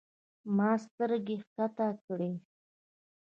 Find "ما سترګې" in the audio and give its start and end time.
0.55-1.35